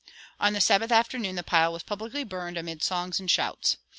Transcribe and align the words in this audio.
On 0.39 0.53
the 0.53 0.61
Sabbath 0.61 0.91
afternoon 0.91 1.35
the 1.35 1.43
pile 1.43 1.71
was 1.71 1.83
publicly 1.83 2.23
burned 2.23 2.57
amid 2.57 2.81
songs 2.81 3.19
and 3.19 3.29
shouts. 3.29 3.77